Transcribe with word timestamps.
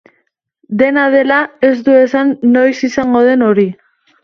Dena 0.79 1.03
dela, 1.15 1.37
ez 1.69 1.75
du 1.89 1.99
esan 2.07 2.33
noiz 2.57 2.75
izango 2.91 3.25
den 3.31 3.49
hori. 3.53 3.71